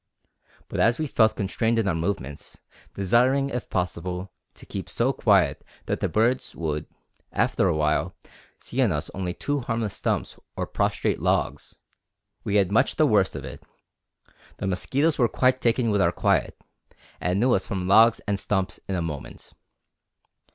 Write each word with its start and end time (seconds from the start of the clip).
But 0.67 0.79
as 0.79 0.97
we 0.97 1.05
felt 1.05 1.35
constrained 1.35 1.77
in 1.77 1.87
our 1.87 1.93
movements, 1.93 2.59
desiring, 2.95 3.51
if 3.51 3.69
possible, 3.69 4.31
to 4.55 4.65
keep 4.65 4.89
so 4.89 5.13
quiet 5.13 5.63
that 5.85 5.99
the 5.99 6.09
birds 6.09 6.55
would, 6.55 6.87
after 7.31 7.67
a 7.67 7.75
while, 7.75 8.15
see 8.57 8.81
in 8.81 8.91
us 8.91 9.11
only 9.13 9.35
two 9.35 9.59
harmless 9.59 9.93
stumps 9.93 10.39
or 10.55 10.65
prostrate 10.65 11.19
logs, 11.21 11.77
we 12.43 12.55
had 12.55 12.71
much 12.71 12.95
the 12.95 13.05
worst 13.05 13.35
of 13.35 13.45
it. 13.45 13.61
The 14.57 14.65
mosquitoes 14.65 15.19
were 15.19 15.29
quite 15.29 15.61
taken 15.61 15.91
with 15.91 16.01
our 16.01 16.11
quiet, 16.11 16.59
and 17.19 17.39
knew 17.39 17.53
us 17.53 17.67
from 17.67 17.87
logs 17.87 18.21
and 18.27 18.39
stumps 18.39 18.79
in 18.89 18.95
a 18.95 19.03
moment. 19.03 19.53